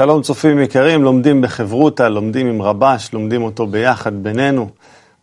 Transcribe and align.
שלום 0.00 0.22
צופים 0.22 0.58
יקרים, 0.58 1.02
לומדים 1.02 1.40
בחברותא, 1.40 2.02
לומדים 2.02 2.46
עם 2.46 2.62
רבש, 2.62 3.12
לומדים 3.12 3.42
אותו 3.42 3.66
ביחד 3.66 4.22
בינינו. 4.22 4.68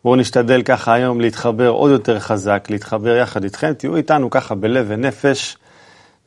בואו 0.03 0.15
נשתדל 0.15 0.61
ככה 0.61 0.93
היום 0.93 1.21
להתחבר 1.21 1.69
עוד 1.69 1.91
יותר 1.91 2.19
חזק, 2.19 2.67
להתחבר 2.69 3.15
יחד 3.15 3.43
איתכם, 3.43 3.73
תהיו 3.73 3.95
איתנו 3.95 4.29
ככה 4.29 4.55
בלב 4.55 4.85
ונפש. 4.89 5.57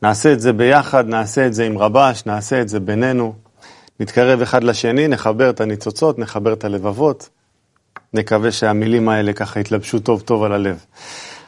נעשה 0.01 0.33
את 0.33 0.39
זה 0.39 0.53
ביחד, 0.53 1.07
נעשה 1.07 1.47
את 1.47 1.53
זה 1.53 1.65
עם 1.65 1.77
רבש, 1.77 2.25
נעשה 2.25 2.61
את 2.61 2.69
זה 2.69 2.79
בינינו. 2.79 3.33
נתקרב 3.99 4.41
אחד 4.41 4.63
לשני, 4.63 5.07
נחבר 5.07 5.49
את 5.49 5.61
הניצוצות, 5.61 6.19
נחבר 6.19 6.53
את 6.53 6.63
הלבבות. 6.63 7.29
נקווה 8.13 8.51
שהמילים 8.51 9.09
האלה 9.09 9.33
ככה 9.33 9.59
יתלבשו 9.59 9.99
טוב 9.99 10.21
טוב 10.21 10.43
על 10.43 10.51
הלב. 10.51 10.85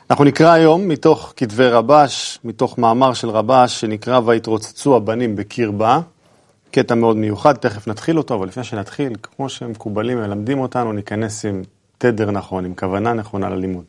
אנחנו 0.10 0.24
נקרא 0.24 0.52
היום 0.52 0.88
מתוך 0.88 1.34
כתבי 1.38 1.68
רבש, 1.68 2.40
מתוך 2.44 2.78
מאמר 2.78 3.14
של 3.14 3.30
רבש 3.30 3.82
שנקרא 3.82 4.20
ויתרוצצו 4.26 4.96
הבנים 4.96 5.36
בקרבה. 5.36 6.00
קטע 6.74 6.96
מאוד 6.96 7.18
מיוחד, 7.18 7.54
תכף 7.54 7.88
נתחיל 7.88 8.18
אותו, 8.18 8.36
אבל 8.36 8.48
לפני 8.48 8.64
שנתחיל, 8.64 9.16
כמו 9.24 9.50
שמקובלים 9.50 10.18
מלמדים 10.18 10.60
אותנו, 10.60 10.94
ניכנס 10.94 11.46
עם 11.46 11.62
תדר 11.98 12.32
נכון, 12.32 12.66
עם 12.66 12.74
כוונה 12.76 13.14
נכונה 13.14 13.50
ללימוד. 13.50 13.84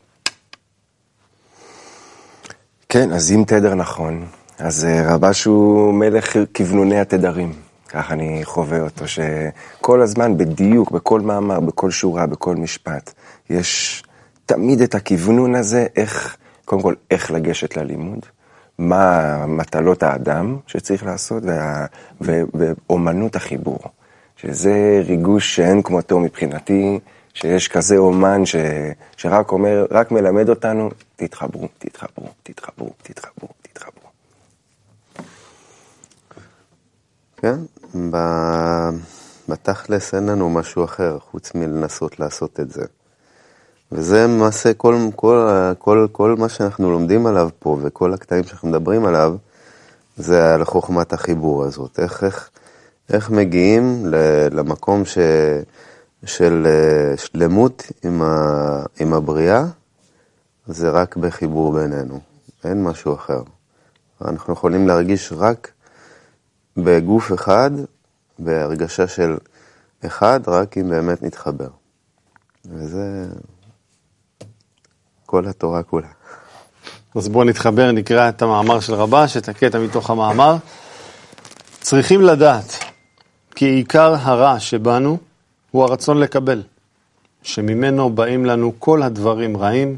כן, 2.89 3.11
אז 3.11 3.31
אם 3.31 3.43
תדר 3.47 3.73
נכון, 3.73 4.25
אז 4.59 4.85
אה, 4.85 5.13
רבש 5.13 5.43
הוא 5.43 5.93
מלך 5.93 6.37
כוונוני 6.55 6.99
התדרים. 6.99 7.53
כך 7.89 8.11
אני 8.11 8.41
חווה 8.43 8.81
אותו, 8.81 9.05
שכל 9.07 10.01
הזמן 10.01 10.37
בדיוק, 10.37 10.91
בכל 10.91 11.21
מאמר, 11.21 11.59
בכל 11.59 11.91
שורה, 11.91 12.25
בכל 12.27 12.55
משפט, 12.55 13.13
יש 13.49 14.03
תמיד 14.45 14.81
את 14.81 14.95
הכוונון 14.95 15.55
הזה, 15.55 15.85
איך, 15.95 16.37
קודם 16.65 16.81
כל, 16.81 16.93
איך 17.11 17.31
לגשת 17.31 17.77
ללימוד, 17.77 18.25
מה 18.77 19.45
מטלות 19.47 20.03
האדם 20.03 20.57
שצריך 20.67 21.05
לעשות, 21.05 21.43
וה, 21.45 21.85
ו, 22.21 22.41
ואומנות 22.53 23.35
החיבור, 23.35 23.79
שזה 24.37 25.01
ריגוש 25.05 25.55
שאין 25.55 25.81
כמותו 25.81 26.19
מבחינתי, 26.19 26.99
שיש 27.33 27.67
כזה 27.67 27.97
אומן 27.97 28.45
ש, 28.45 28.55
שרק 29.17 29.51
אומר, 29.51 29.85
רק 29.91 30.11
מלמד 30.11 30.49
אותנו, 30.49 30.89
תתחברו, 31.15 31.67
תתחברו, 31.77 32.27
תתחברו, 32.43 32.89
תתחברו, 33.03 33.49
תתחברו. 33.61 34.09
כן, 37.37 37.55
בתכלס 39.49 40.13
אין 40.13 40.25
לנו 40.25 40.49
משהו 40.49 40.83
אחר 40.83 41.19
חוץ 41.19 41.55
מלנסות 41.55 42.19
לעשות 42.19 42.59
את 42.59 42.71
זה. 42.71 42.85
וזה 43.91 44.23
למעשה 44.23 44.73
כל, 44.73 44.95
כל, 45.15 45.47
כל, 45.79 46.07
כל 46.11 46.35
מה 46.39 46.49
שאנחנו 46.49 46.91
לומדים 46.91 47.25
עליו 47.25 47.49
פה 47.59 47.77
וכל 47.81 48.13
הקטעים 48.13 48.43
שאנחנו 48.43 48.69
מדברים 48.69 49.05
עליו, 49.05 49.35
זה 50.17 50.53
על 50.53 50.65
חוכמת 50.65 51.13
החיבור 51.13 51.63
הזאת. 51.63 51.99
איך, 51.99 52.23
איך, 52.23 52.49
איך 53.09 53.29
מגיעים 53.29 54.05
למקום 54.51 55.05
ש, 55.05 55.17
של 56.25 56.67
אה, 56.67 57.17
שלמות 57.17 57.83
עם, 58.03 58.21
ה, 58.21 58.83
עם 58.99 59.13
הבריאה, 59.13 59.65
זה 60.67 60.89
רק 60.89 61.17
בחיבור 61.17 61.73
בינינו, 61.73 62.19
אין 62.63 62.83
משהו 62.83 63.13
אחר. 63.13 63.41
אנחנו 64.21 64.53
יכולים 64.53 64.87
להרגיש 64.87 65.33
רק 65.37 65.71
בגוף 66.77 67.33
אחד, 67.33 67.71
בהרגשה 68.39 69.07
של 69.07 69.37
אחד, 70.05 70.39
רק 70.47 70.77
אם 70.77 70.89
באמת 70.89 71.23
נתחבר. 71.23 71.69
וזה 72.65 73.25
כל 75.35 75.47
התורה 75.47 75.83
כולה. 75.83 76.07
אז 77.15 77.27
בואו 77.27 77.43
נתחבר, 77.43 77.91
נקרא 77.91 78.29
את 78.29 78.41
המאמר 78.41 78.79
של 78.79 78.93
רבש, 78.93 79.37
את 79.37 79.49
הקטע 79.49 79.79
מתוך 79.79 80.09
המאמר. 80.09 80.55
צריכים 81.81 82.21
לדעת 82.21 82.77
כי 83.55 83.65
עיקר 83.65 84.15
הרע 84.19 84.59
שבנו 84.59 85.17
הוא 85.71 85.83
הרצון 85.83 86.17
לקבל, 86.19 86.63
שממנו 87.43 88.09
באים 88.09 88.45
לנו 88.45 88.73
כל 88.79 89.03
הדברים 89.03 89.57
רעים, 89.57 89.97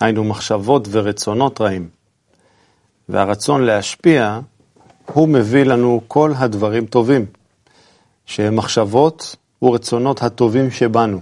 היינו 0.00 0.24
מחשבות 0.24 0.88
ורצונות 0.90 1.60
רעים. 1.60 1.88
והרצון 3.08 3.62
להשפיע, 3.62 4.40
הוא 5.12 5.28
מביא 5.28 5.64
לנו 5.64 6.00
כל 6.08 6.32
הדברים 6.36 6.86
טובים, 6.86 7.26
שהם 8.26 8.56
מחשבות 8.56 9.36
ורצונות 9.62 10.22
הטובים 10.22 10.70
שבנו. 10.70 11.20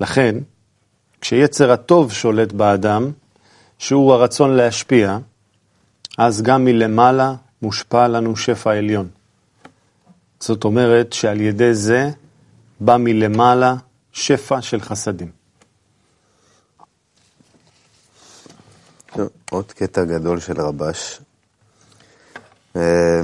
לכן, 0.00 0.34
כשיצר 1.24 1.72
הטוב 1.72 2.12
שולט 2.12 2.52
באדם, 2.52 3.10
שהוא 3.78 4.12
הרצון 4.12 4.50
להשפיע, 4.50 5.18
אז 6.18 6.42
גם 6.42 6.64
מלמעלה 6.64 7.34
מושפע 7.62 8.08
לנו 8.08 8.36
שפע 8.36 8.72
עליון. 8.72 9.08
זאת 10.40 10.64
אומרת 10.64 11.12
שעל 11.12 11.40
ידי 11.40 11.74
זה 11.74 12.10
בא 12.80 12.96
מלמעלה 12.96 13.74
שפע 14.12 14.62
של 14.62 14.80
חסדים. 14.80 15.30
עוד 19.50 19.72
קטע 19.72 20.04
גדול 20.04 20.40
של 20.40 20.60
רבש. 20.60 21.20
אה, 22.76 23.20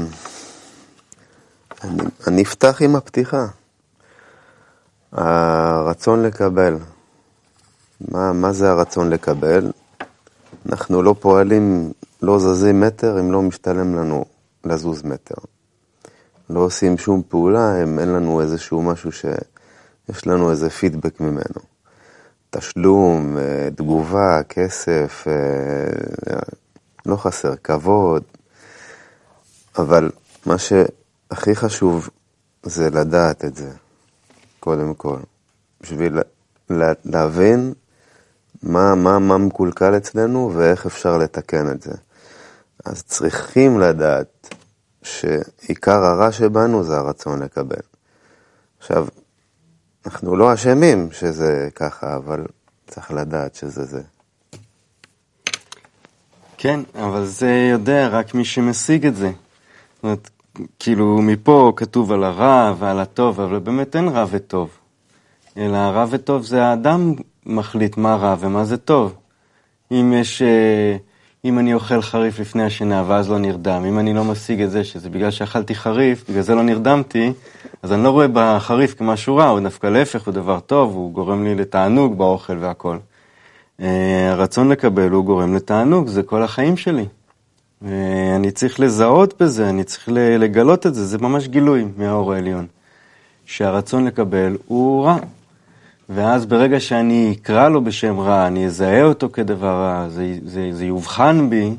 אני 2.27 2.43
אפתח 2.43 2.83
עם 2.83 2.97
הפתיחה. 2.97 3.47
הרצון 5.13 6.23
לקבל. 6.23 6.77
מה, 8.09 8.33
מה 8.33 8.53
זה 8.53 8.71
הרצון 8.71 9.11
לקבל? 9.11 9.71
אנחנו 10.67 11.03
לא 11.03 11.15
פועלים, 11.21 11.93
לא 12.23 12.39
זזים 12.39 12.81
מטר 12.81 13.21
אם 13.21 13.33
לא 13.33 13.43
משתלם 13.43 13.95
לנו 13.97 14.25
לזוז 14.65 15.03
מטר. 15.03 15.35
לא 16.51 16.61
עושים 16.61 16.99
שום 16.99 17.23
פעולה 17.29 17.83
אם 17.83 17.99
אין 17.99 18.09
לנו 18.09 18.41
איזשהו 18.41 18.83
משהו 18.83 19.13
שיש 19.13 20.27
לנו 20.27 20.51
איזה 20.51 20.71
פידבק 20.71 21.21
ממנו. 21.21 21.61
תשלום, 22.51 23.39
אה, 23.39 23.69
תגובה, 23.77 24.43
כסף, 24.49 25.25
אה, 25.29 26.39
לא 27.07 27.17
חסר, 27.17 27.57
כבוד. 27.65 28.23
אבל 29.79 30.11
מה 30.47 30.57
שהכי 30.59 31.55
חשוב 31.55 32.09
זה 32.63 32.91
לדעת 32.91 33.45
את 33.45 33.57
זה, 33.57 33.71
קודם 34.61 34.95
כל. 34.95 35.19
בשביל 35.81 36.19
להבין 37.05 37.73
מה, 38.63 38.95
מה, 38.95 39.19
מה 39.19 39.39
מקולקל 39.39 39.97
אצלנו 39.97 40.53
ואיך 40.55 40.87
אפשר 40.87 41.19
לתקן 41.19 41.71
את 41.71 41.83
זה. 41.83 41.95
אז 42.85 43.03
צריכים 43.03 43.81
לדעת 43.81 44.55
שעיקר 45.03 46.05
הרע 46.05 46.33
שבנו 46.33 46.85
זה 46.85 46.97
הרצון 46.97 47.43
לקבל. 47.43 47.81
עכשיו, 48.79 49.07
אנחנו 50.07 50.37
לא 50.37 50.55
אשמים 50.55 51.09
שזה 51.13 51.69
ככה, 51.75 52.17
אבל 52.17 52.45
צריך 52.87 53.11
לדעת 53.11 53.55
שזה 53.55 53.85
זה. 53.85 54.03
כן, 56.59 56.81
אבל 56.95 57.25
זה 57.25 57.69
יודע 57.73 58.09
רק 58.09 58.35
מי 58.35 58.45
שמשיג 58.45 59.07
את 59.07 59.17
זה. 59.17 59.31
זאת 59.95 60.03
אומרת, 60.03 60.31
כאילו, 60.79 61.19
מפה 61.23 61.73
כתוב 61.77 62.13
על 62.13 62.25
הרע 62.25 62.75
ועל 62.79 63.01
הטוב, 63.01 63.41
אבל 63.41 63.59
באמת 63.59 63.97
אין 63.97 64.09
רע 64.09 64.25
וטוב. 64.31 64.71
אלא 65.57 65.77
רע 65.77 66.07
וטוב 66.11 66.43
זה 66.43 66.65
האדם 66.65 67.15
מחליט 67.47 67.97
מה 67.97 68.15
רע 68.15 68.37
ומה 68.41 68.65
זה 68.65 68.77
טוב. 68.77 69.15
אם 69.93 70.13
יש, 70.21 70.43
אה, 70.43 70.97
אם 71.45 71.59
אני 71.59 71.75
אוכל 71.75 72.03
חריף 72.03 72.39
לפני 72.39 72.63
השינה 72.63 73.05
ואז 73.07 73.31
לא 73.31 73.39
נרדם, 73.39 73.85
אם 73.85 73.99
אני 73.99 74.15
לא 74.15 74.25
משיג 74.25 74.63
את 74.63 74.71
זה 74.71 74.85
שזה 74.85 75.11
בגלל 75.11 75.31
שאכלתי 75.31 75.75
חריף, 75.75 76.25
בגלל 76.31 76.43
זה 76.43 76.55
לא 76.55 76.63
נרדמתי, 76.63 77.33
אז 77.83 77.93
אני 77.93 78.05
לא 78.05 78.11
רואה 78.11 78.27
בחריף 78.33 78.95
כמשהו 78.95 79.37
רע, 79.37 79.49
הוא 79.49 79.61
דווקא 79.61 79.87
להפך, 79.87 80.27
הוא 80.27 80.35
דבר 80.35 80.61
טוב, 80.61 80.95
הוא 80.95 81.13
גורם 81.13 81.45
לי 81.45 81.55
לתענוג 81.55 82.19
באוכל 82.19 82.57
והכל. 82.61 82.99
אה, 83.81 84.31
הרצון 84.31 84.69
לקבל 84.69 85.11
הוא 85.11 85.25
גורם 85.25 85.55
לתענוג, 85.55 86.09
זה 86.09 86.23
כל 86.23 86.43
החיים 86.43 86.77
שלי. 86.77 87.07
אני 88.37 88.51
צריך 88.51 88.81
לזהות 88.81 89.43
בזה, 89.43 89.69
אני 89.69 89.85
צריך 89.85 90.09
לגלות 90.13 90.87
את 90.87 90.95
זה, 90.95 91.05
זה 91.05 91.19
ממש 91.19 91.49
גילוי 91.49 91.85
מהאור 91.97 92.33
העליון. 92.33 92.67
שהרצון 93.47 94.05
לקבל 94.05 94.57
הוא 94.67 95.05
רע. 95.05 95.17
ואז 96.15 96.47
ברגע 96.47 96.81
שאני 96.81 97.37
אקרא 97.37 97.69
לו 97.69 97.85
בשם 97.85 98.21
רע, 98.21 98.47
אני 98.47 98.67
אזהה 98.67 99.03
אותו 99.03 99.29
כדבר 99.33 99.67
רע, 99.67 100.09
זה, 100.09 100.37
זה, 100.45 100.69
זה 100.73 100.85
יובחן 100.85 101.51
בי, 101.51 101.71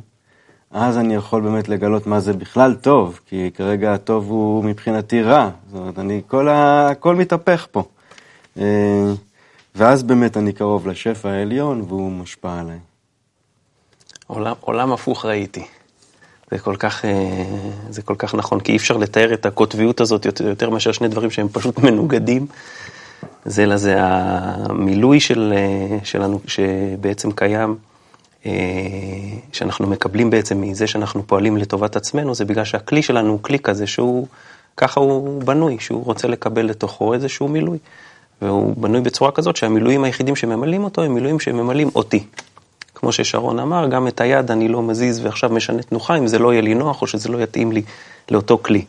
אז 0.72 0.98
אני 0.98 1.16
יכול 1.16 1.42
באמת 1.42 1.70
לגלות 1.70 2.08
מה 2.08 2.20
זה 2.20 2.34
בכלל 2.34 2.74
טוב, 2.74 3.20
כי 3.26 3.50
כרגע 3.54 3.94
הטוב 3.94 4.30
הוא 4.30 4.64
מבחינתי 4.64 5.22
רע. 5.22 5.50
זאת 5.72 5.80
אומרת, 5.80 6.00
אני, 6.00 6.22
כל 6.28 6.48
ה... 6.48 6.88
הכל 6.90 7.16
מתהפך 7.16 7.68
פה. 7.72 7.84
אה, 8.60 9.12
ואז 9.76 10.04
באמת 10.04 10.38
אני 10.38 10.54
קרוב 10.54 10.88
לשפע 10.88 11.30
העליון 11.30 11.82
והוא 11.88 12.12
מושפע 12.12 12.60
עליי. 12.60 12.80
עולם, 14.28 14.54
עולם 14.60 14.94
הפוך 14.94 15.26
ראיתי. 15.26 15.66
זה 16.52 16.60
כל, 16.60 16.76
כך, 16.76 17.06
אה, 17.06 17.44
זה 17.90 18.02
כל 18.02 18.16
כך 18.18 18.36
נכון, 18.36 18.60
כי 18.60 18.72
אי 18.72 18.78
אפשר 18.78 18.98
לתאר 18.98 19.34
את 19.34 19.46
הקוטביות 19.46 20.02
הזאת 20.02 20.26
יותר, 20.26 20.48
יותר 20.48 20.70
מאשר 20.70 20.92
שני 20.92 21.08
דברים 21.08 21.32
שהם 21.32 21.48
פשוט 21.48 21.80
מנוגדים. 21.80 22.48
זה 23.46 23.66
לזה 23.66 23.96
המילוי 24.00 25.20
של, 25.20 25.54
אה, 25.56 25.98
שלנו 26.04 26.40
שבעצם 26.48 27.32
קיים, 27.32 27.76
אה, 28.46 28.52
שאנחנו 29.52 29.88
מקבלים 29.88 30.30
בעצם 30.30 30.62
מזה 30.62 30.88
שאנחנו 30.88 31.28
פועלים 31.28 31.58
לטובת 31.58 31.96
עצמנו, 31.96 32.36
זה 32.36 32.46
בגלל 32.46 32.66
שהכלי 32.66 33.02
שלנו 33.02 33.32
הוא 33.32 33.40
כלי 33.42 33.60
כזה 33.60 33.88
שהוא 33.88 34.28
ככה 34.78 35.00
הוא 35.00 35.44
בנוי, 35.44 35.78
שהוא 35.80 36.06
רוצה 36.06 36.28
לקבל 36.28 36.66
לתוכו 36.66 37.14
איזשהו 37.14 37.48
מילוי. 37.48 37.78
והוא 38.42 38.74
בנוי 38.78 39.02
בצורה 39.02 39.32
כזאת 39.32 39.56
שהמילואים 39.56 40.04
היחידים 40.04 40.36
שממלאים 40.36 40.84
אותו 40.84 41.04
הם 41.04 41.14
מילואים 41.14 41.40
שממלאים 41.40 41.90
אותי. 41.96 42.24
כמו 42.96 43.12
ששרון 43.12 43.60
אמר, 43.60 43.88
גם 43.88 44.08
את 44.08 44.22
היד 44.22 44.52
אני 44.52 44.68
לא 44.68 44.82
מזיז 44.82 45.26
ועכשיו 45.26 45.50
משנה 45.50 45.82
תנוחה 45.82 46.18
אם 46.18 46.28
זה 46.28 46.40
לא 46.40 46.54
יהיה 46.54 46.62
לי 46.62 46.74
נוח 46.74 47.02
או 47.02 47.08
שזה 47.08 47.30
לא 47.30 47.44
יתאים 47.44 47.72
לי 47.72 47.82
לאותו 48.32 48.58
כלי. 48.58 48.86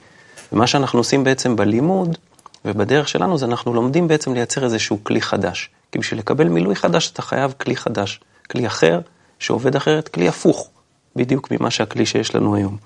ומה 0.53 0.67
שאנחנו 0.67 1.01
עושים 1.01 1.25
בעצם 1.25 1.57
בלימוד 1.57 2.19
ובדרך 2.65 3.09
שלנו 3.09 3.39
זה 3.39 3.47
אנחנו 3.47 3.75
לומדים 3.75 4.09
בעצם 4.09 4.35
לייצר 4.35 4.65
איזשהו 4.65 4.99
כלי 5.03 5.21
חדש. 5.21 5.71
כי 5.93 5.99
בשביל 5.99 6.19
לקבל 6.19 6.49
מילוי 6.49 6.77
חדש 6.77 7.11
אתה 7.11 7.23
חייב 7.23 7.55
כלי 7.61 7.77
חדש, 7.77 8.21
כלי 8.51 8.67
אחר 8.67 9.01
שעובד 9.39 9.77
אחרת, 9.77 10.09
כלי 10.09 10.29
הפוך 10.29 10.71
בדיוק 11.17 11.51
ממה 11.51 11.71
שהכלי 11.71 12.07
שיש 12.07 12.35
לנו 12.35 12.55
היום. 12.55 12.77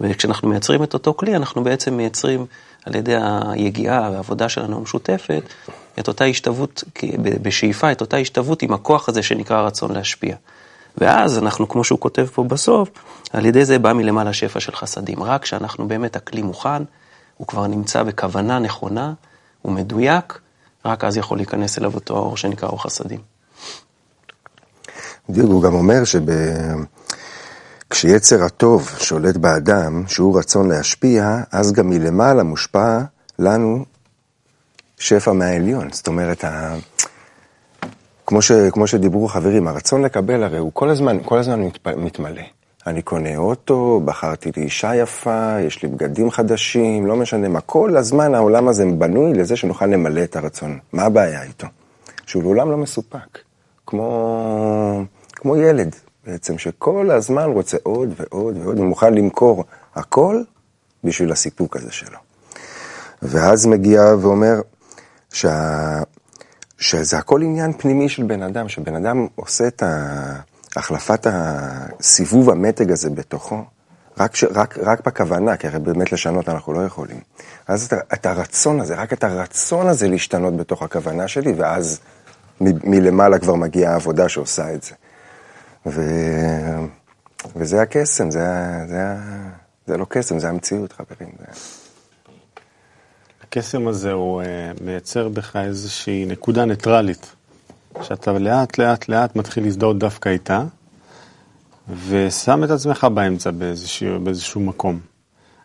וכשאנחנו 0.00 0.48
מייצרים 0.48 0.82
את 0.82 0.94
אותו 0.94 1.14
כלי, 1.14 1.36
אנחנו 1.36 1.64
בעצם 1.64 1.96
מייצרים 1.96 2.46
על 2.86 2.94
ידי 2.94 3.14
היגיעה 3.48 4.10
והעבודה 4.12 4.48
שלנו 4.48 4.76
המשותפת, 4.76 5.42
את 5.98 6.08
אותה 6.08 6.24
השתוות, 6.24 6.84
בשאיפה, 7.42 7.92
את 7.92 8.00
אותה 8.00 8.16
השתוות 8.16 8.62
עם 8.62 8.72
הכוח 8.72 9.08
הזה 9.08 9.22
שנקרא 9.22 9.62
רצון 9.62 9.92
להשפיע. 9.92 10.36
ואז 10.98 11.38
אנחנו, 11.38 11.68
כמו 11.68 11.84
שהוא 11.84 11.98
כותב 11.98 12.26
פה 12.34 12.44
בסוף, 12.44 12.88
על 13.32 13.46
ידי 13.46 13.64
זה 13.64 13.78
בא 13.78 13.92
מלמעלה 13.92 14.32
שפע 14.32 14.60
של 14.60 14.76
חסדים. 14.76 15.22
רק 15.22 15.42
כשאנחנו 15.42 15.88
באמת, 15.88 16.16
הכלי 16.16 16.42
מוכן, 16.42 16.82
הוא 17.40 17.46
כבר 17.46 17.66
נמצא 17.66 18.02
בכוונה 18.02 18.58
נכונה, 18.58 19.12
הוא 19.62 19.72
מדויק, 19.72 20.38
רק 20.84 21.04
אז 21.04 21.16
יכול 21.16 21.38
להיכנס 21.38 21.78
אליו 21.78 21.94
אותו 21.94 22.16
האור 22.16 22.36
שנקרא 22.36 22.68
אור 22.68 22.82
חסדים. 22.82 23.20
בדיוק, 25.28 25.50
הוא 25.50 25.62
גם 25.62 25.74
אומר 25.74 26.02
שכשיצר 27.90 28.44
הטוב 28.44 28.90
שולט 28.98 29.36
באדם, 29.36 30.04
שהוא 30.06 30.38
רצון 30.38 30.68
להשפיע, 30.68 31.38
אז 31.52 31.72
גם 31.72 31.90
מלמעלה 31.90 32.42
מושפע 32.42 32.98
לנו 33.38 33.84
שפע 34.98 35.32
מהעליון. 35.32 35.92
זאת 35.92 36.06
אומרת, 36.06 36.44
ה... 36.44 36.74
כמו, 38.26 38.42
ש... 38.42 38.52
כמו 38.52 38.86
שדיברו 38.86 39.28
חברים, 39.28 39.68
הרצון 39.68 40.02
לקבל 40.02 40.42
הרי 40.42 40.58
הוא 40.58 40.70
כל 40.74 40.90
הזמן, 40.90 41.18
כל 41.24 41.38
הזמן 41.38 41.60
מת... 41.60 41.88
מתמלא. 41.88 42.42
אני 42.86 43.02
קונה 43.02 43.36
אוטו, 43.36 44.00
בחרתי 44.04 44.50
לי 44.56 44.62
אישה 44.62 44.94
יפה, 44.94 45.60
יש 45.60 45.82
לי 45.82 45.88
בגדים 45.88 46.30
חדשים, 46.30 47.06
לא 47.06 47.16
משנה 47.16 47.48
מה. 47.48 47.60
כל 47.60 47.96
הזמן 47.96 48.34
העולם 48.34 48.68
הזה 48.68 48.84
בנוי 48.98 49.34
לזה 49.34 49.56
שנוכל 49.56 49.86
למלא 49.86 50.24
את 50.24 50.36
הרצון. 50.36 50.78
מה 50.92 51.02
הבעיה 51.02 51.42
איתו? 51.42 51.66
שהוא 52.26 52.42
לעולם 52.42 52.70
לא 52.70 52.76
מסופק. 52.76 53.38
כמו, 53.86 55.04
כמו 55.34 55.56
ילד 55.56 55.96
בעצם, 56.26 56.58
שכל 56.58 57.10
הזמן 57.10 57.44
רוצה 57.44 57.76
עוד 57.82 58.14
ועוד 58.16 58.56
ועוד, 58.56 58.78
הוא 58.78 58.86
מוכן 58.86 59.14
למכור 59.14 59.64
הכל 59.94 60.42
בשביל 61.04 61.32
הסיפוק 61.32 61.76
הזה 61.76 61.92
שלו. 61.92 62.18
ואז 63.22 63.66
מגיע 63.66 64.14
ואומר 64.20 64.60
שה... 65.32 66.02
שזה 66.78 67.18
הכל 67.18 67.42
עניין 67.42 67.72
פנימי 67.72 68.08
של 68.08 68.22
בן 68.22 68.42
אדם, 68.42 68.68
שבן 68.68 68.94
אדם 68.94 69.26
עושה 69.34 69.66
את 69.66 69.82
החלפת 70.76 71.26
הסיבוב 71.30 72.50
המתג 72.50 72.92
הזה 72.92 73.10
בתוכו, 73.10 73.64
רק, 74.20 74.36
ש... 74.36 74.44
רק, 74.44 74.78
רק 74.78 75.06
בכוונה, 75.06 75.56
כי 75.56 75.66
הרי 75.66 75.78
באמת 75.78 76.12
לשנות 76.12 76.48
אנחנו 76.48 76.72
לא 76.72 76.80
יכולים. 76.80 77.20
אז 77.68 77.84
את, 77.84 77.92
את 78.12 78.26
הרצון 78.26 78.80
הזה, 78.80 78.94
רק 78.94 79.12
את 79.12 79.24
הרצון 79.24 79.86
הזה 79.88 80.08
להשתנות 80.08 80.56
בתוך 80.56 80.82
הכוונה 80.82 81.28
שלי, 81.28 81.52
ואז 81.52 82.00
מ... 82.60 82.90
מלמעלה 82.90 83.38
כבר 83.38 83.54
מגיעה 83.54 83.92
העבודה 83.92 84.28
שעושה 84.28 84.74
את 84.74 84.82
זה. 84.82 84.94
ו... 85.86 86.02
וזה 87.56 87.82
הקסם, 87.82 88.30
זה, 88.30 88.46
זה, 88.88 89.14
זה 89.86 89.96
לא 89.96 90.06
קסם, 90.08 90.38
זה 90.38 90.48
המציאות, 90.48 90.92
חברים. 90.92 91.32
זה... 91.38 91.60
הקסם 93.42 93.88
הזה 93.88 94.12
הוא 94.12 94.42
uh, 94.42 94.84
מייצר 94.84 95.28
בך 95.28 95.56
איזושהי 95.56 96.24
נקודה 96.24 96.64
ניטרלית, 96.64 97.34
שאתה 98.02 98.32
לאט 98.32 98.78
לאט 98.78 99.08
לאט 99.08 99.36
מתחיל 99.36 99.64
להזדהות 99.64 99.98
דווקא 99.98 100.28
איתה, 100.28 100.64
ושם 102.08 102.64
את 102.64 102.70
עצמך 102.70 103.06
באמצע 103.14 103.50
באיזשהו, 103.50 104.20
באיזשהו 104.20 104.60
מקום. 104.60 104.98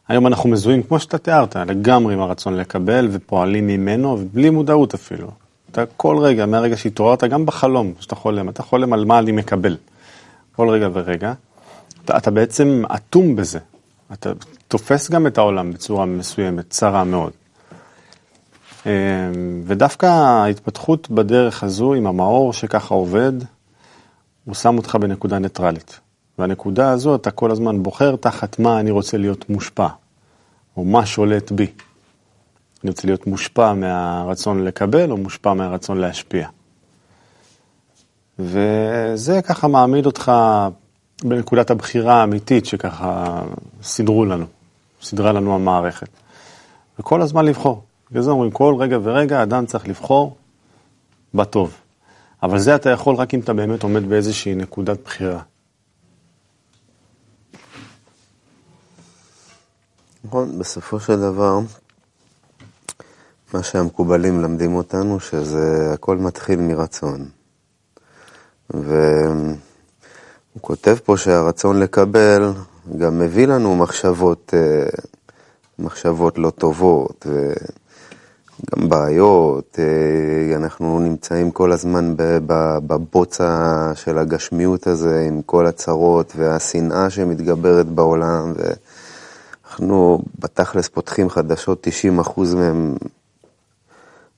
היום 0.08 0.28
אנחנו 0.28 0.50
מזוהים, 0.50 0.84
כמו 0.84 1.00
שאתה 1.00 1.18
תיארת, 1.18 1.56
לגמרי 1.56 2.14
עם 2.14 2.20
הרצון 2.20 2.54
לקבל 2.54 3.08
ופועלים 3.12 3.68
ממנו, 3.68 4.18
בלי 4.34 4.50
מודעות 4.50 4.94
אפילו. 4.94 5.32
אתה 5.72 5.84
כל 5.98 6.18
רגע, 6.18 6.46
מהרגע 6.46 6.78
שהתעוררת, 6.78 7.24
גם 7.24 7.46
בחלום 7.46 7.94
שאתה 8.00 8.16
חולם, 8.16 8.50
אתה 8.50 8.64
חולם 8.64 8.94
על 8.94 9.06
מה 9.06 9.20
אני 9.20 9.32
מקבל. 9.32 9.78
כל 10.56 10.70
רגע 10.70 10.90
ורגע. 10.94 11.34
אתה, 12.06 12.18
אתה 12.18 12.32
בעצם 12.32 12.84
אטום 12.96 13.36
בזה. 13.36 13.60
אתה 14.14 14.32
תופס 14.68 15.10
גם 15.10 15.28
את 15.28 15.38
העולם 15.38 15.72
בצורה 15.72 16.06
מסוימת, 16.06 16.70
צרה 16.70 17.04
מאוד. 17.04 17.32
אמ, 18.86 18.92
ודווקא 19.64 20.06
ההתפתחות 20.06 21.10
בדרך 21.10 21.64
הזו, 21.64 21.94
עם 21.94 22.08
המאור 22.08 22.54
שככה 22.54 22.96
עובד, 22.96 23.32
הוא 24.46 24.56
שם 24.56 24.78
אותך 24.78 24.96
בנקודה 24.96 25.40
ניטרלית. 25.40 26.00
והנקודה 26.40 26.92
הזו, 26.92 27.16
אתה 27.16 27.32
כל 27.32 27.52
הזמן 27.52 27.84
בוחר 27.84 28.16
תחת 28.16 28.60
מה 28.60 28.80
אני 28.80 28.92
רוצה 28.92 29.18
להיות 29.18 29.50
מושפע, 29.50 29.88
או 30.78 30.84
מה 30.84 31.06
שולט 31.06 31.52
בי. 31.52 31.68
אני 32.84 32.90
רוצה 32.90 33.08
להיות 33.08 33.28
מושפע 33.28 33.74
מהרצון 33.74 34.64
לקבל, 34.64 35.12
או 35.12 35.18
מושפע 35.18 35.54
מהרצון 35.54 35.98
להשפיע. 35.98 36.48
וזה 38.40 39.42
ככה 39.42 39.68
מעמיד 39.68 40.06
אותך 40.06 40.32
בנקודת 41.24 41.70
הבחירה 41.70 42.14
האמיתית 42.14 42.66
שככה 42.66 43.42
סידרו 43.84 44.26
לנו, 44.26 44.46
סידרה 45.02 45.32
לנו 45.32 45.56
המערכת. 45.56 46.10
וכל 47.00 47.22
הזמן 47.22 47.46
לבחור. 47.46 47.84
בגלל 48.16 48.24
זה 48.24 48.32
אומרים, 48.32 48.52
כל 48.52 48.76
רגע 48.80 48.98
ורגע 49.04 49.44
אדם 49.44 49.66
צריך 49.66 49.88
לבחור 49.88 50.36
בטוב. 51.34 51.76
אבל 52.44 52.60
זה 52.60 52.76
אתה 52.76 52.90
יכול 52.90 53.16
רק 53.16 53.34
אם 53.34 53.40
אתה 53.40 53.54
באמת 53.54 53.84
עומד 53.84 54.10
באיזושהי 54.10 54.56
נקודת 54.56 54.98
בחירה. 55.04 55.42
נכון, 60.24 60.60
בסופו 60.60 61.00
של 61.00 61.20
דבר, 61.20 61.60
מה 63.54 63.64
שהמקובלים 63.64 64.42
למדים 64.42 64.76
אותנו, 64.76 65.20
שזה 65.20 65.92
הכל 65.94 66.18
מתחיל 66.18 66.60
מרצון. 66.60 67.30
והוא 68.70 69.56
כותב 70.62 70.96
פה 71.04 71.18
שהרצון 71.18 71.80
לקבל 71.80 72.52
גם 72.98 73.20
מביא 73.20 73.48
לנו 73.48 73.76
מחשבות, 73.76 74.54
אה, 74.54 74.88
מחשבות 75.80 76.38
לא 76.38 76.50
טובות, 76.50 77.28
וגם 78.60 78.90
בעיות, 78.90 79.80
אה, 79.80 80.56
אנחנו 80.56 81.00
נמצאים 81.00 81.52
כל 81.52 81.72
הזמן 81.72 82.14
בבוץ 82.88 83.40
של 83.96 84.18
הגשמיות 84.18 84.88
הזה, 84.88 85.26
עם 85.28 85.42
כל 85.42 85.66
הצרות 85.66 86.34
והשנאה 86.36 87.10
שמתגברת 87.10 87.86
בעולם, 87.86 88.54
ואנחנו 88.56 90.22
בתכלס 90.40 90.88
פותחים 90.88 91.30
חדשות, 91.30 91.88
90% 91.88 92.56
מהם 92.56 92.96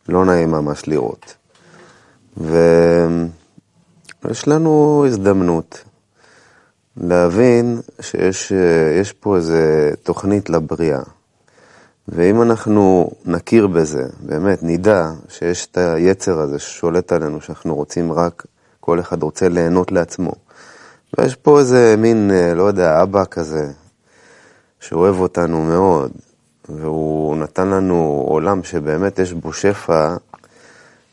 לא 0.09 0.25
נעים 0.25 0.51
ממש 0.51 0.87
לראות. 0.87 1.35
ויש 2.37 3.37
לנו 4.47 5.03
הזדמנות 5.07 5.83
להבין 6.97 7.81
שיש 8.01 9.11
פה 9.11 9.35
איזה 9.35 9.91
תוכנית 10.03 10.49
לבריאה. 10.49 11.01
ואם 12.07 12.41
אנחנו 12.41 13.11
נכיר 13.25 13.67
בזה, 13.67 14.03
באמת 14.19 14.59
נדע 14.61 15.11
שיש 15.29 15.67
את 15.71 15.77
היצר 15.77 16.39
הזה 16.39 16.59
ששולט 16.59 17.11
עלינו, 17.11 17.41
שאנחנו 17.41 17.75
רוצים 17.75 18.11
רק, 18.11 18.45
כל 18.79 18.99
אחד 18.99 19.23
רוצה 19.23 19.49
ליהנות 19.49 19.91
לעצמו. 19.91 20.31
ויש 21.17 21.35
פה 21.35 21.59
איזה 21.59 21.95
מין, 21.97 22.31
לא 22.55 22.63
יודע, 22.63 23.03
אבא 23.03 23.23
כזה, 23.31 23.71
שאוהב 24.79 25.19
אותנו 25.19 25.63
מאוד, 25.63 26.11
והוא 26.69 27.37
נתן 27.37 27.67
לנו 27.67 28.25
עולם 28.27 28.63
שבאמת 28.63 29.19
יש 29.19 29.33
בו 29.33 29.53
שפע, 29.53 30.15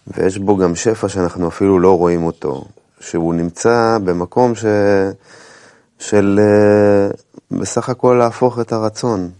ויש 0.06 0.38
בו 0.38 0.56
גם 0.56 0.74
שפע 0.74 1.08
שאנחנו 1.08 1.48
אפילו 1.48 1.78
לא 1.78 1.98
רואים 1.98 2.26
אותו, 2.26 2.64
שהוא 3.00 3.34
נמצא 3.34 3.98
במקום 4.04 4.54
ש... 4.54 4.64
של 5.98 6.40
אה, 6.42 7.08
בסך 7.58 7.88
הכל 7.88 8.16
להפוך 8.18 8.60
את 8.60 8.72
הרצון. 8.72 9.30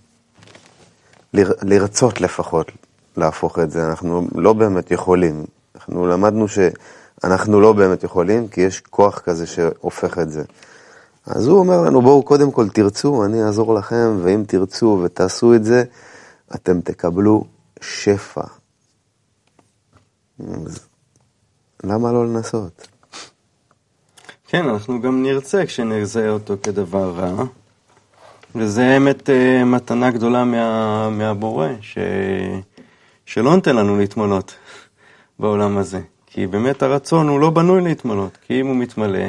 לרצות 1.62 2.21
לפחות 2.21 2.73
להפוך 3.17 3.59
את 3.59 3.71
זה, 3.71 3.88
אנחנו 3.88 4.29
לא 4.35 4.53
באמת 4.53 4.91
יכולים, 4.91 5.45
אנחנו 5.75 6.07
למדנו 6.07 6.47
שאנחנו 6.49 7.61
לא 7.61 7.73
באמת 7.73 8.05
יכולים, 8.05 8.49
כי 8.49 8.61
יש 8.61 8.81
כוח 8.81 9.19
כזה 9.19 9.47
שהופך 9.47 10.19
את 10.19 10.31
זה. 10.31 10.43
אז 11.26 11.47
הוא 11.47 11.59
אומר 11.59 11.81
לנו, 11.81 12.03
בואו 12.03 12.23
קודם 12.23 12.50
כל 12.50 12.69
תרצו, 12.69 13.25
אני 13.25 13.45
אעזור 13.45 13.75
לכם, 13.75 14.19
ואם 14.23 14.45
תרצו 14.47 15.00
ותעשו 15.05 15.55
את 15.55 15.64
זה, 15.64 15.85
אתם 16.55 16.81
תקבלו 16.81 17.45
שפע. 17.81 18.45
למה 21.85 22.12
לא 22.12 22.26
לנסות? 22.26 22.88
כן, 24.49 24.69
אנחנו 24.69 25.00
גם 25.00 25.23
נרצה 25.23 25.67
כשנרצה 25.67 26.29
אותו 26.29 26.55
כדבר 26.62 27.11
רע, 27.11 27.45
וזה 28.55 28.95
האמת 28.95 29.31
אה, 29.31 29.65
מתנה 29.65 30.11
גדולה 30.11 30.45
מה, 30.45 31.11
מהבורא, 31.11 31.69
ש, 31.81 31.99
שלא 33.27 33.55
נותן 33.55 33.77
לנו 33.77 33.99
להתמלות 33.99 34.55
בעולם 35.39 35.79
הזה. 35.79 36.01
כי 36.27 36.47
באמת 36.47 36.83
הרצון 36.83 37.29
הוא 37.29 37.41
לא 37.41 37.51
בנוי 37.51 37.81
להתמלות, 37.81 38.39
כי 38.47 38.61
אם 38.61 38.67
הוא 38.67 38.77
מתמלא, 38.77 39.29